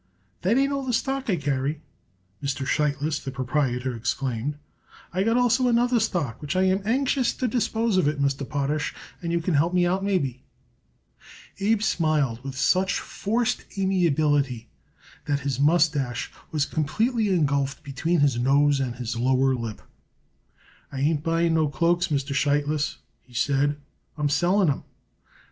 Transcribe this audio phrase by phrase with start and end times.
[0.41, 1.83] "That ain't all the stock I carry,"
[2.43, 2.65] Mr.
[2.65, 4.57] Sheitlis, the proprietor, exclaimed.
[5.13, 8.49] "I got also another stock which I am anxious to dispose of it, Mr.
[8.49, 10.41] Potash, and you could help me out, maybe."
[11.59, 14.69] Abe smiled with such forced amiability
[15.25, 19.83] that his mustache was completely engulfed between his nose and his lower lip.
[20.91, 22.33] "I ain't buying no cloaks, Mr.
[22.33, 23.77] Sheitlis," he said.
[24.17, 24.83] "I'm selling 'em."